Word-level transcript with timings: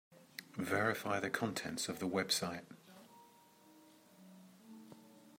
Verify 0.57 1.19
the 1.19 1.29
contents 1.29 1.87
of 1.87 1.99
the 1.99 2.07
website. 2.07 2.63